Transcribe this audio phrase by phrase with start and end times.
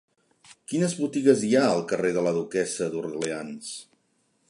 [0.71, 3.73] Quines botigues hi ha al carrer de la Duquessa d'Orleans?